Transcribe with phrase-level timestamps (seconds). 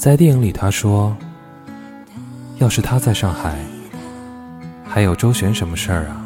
[0.00, 1.14] 在电影里，他说
[2.56, 3.58] ：“要是他在上海，
[4.82, 6.24] 还有周旋什么事儿啊？”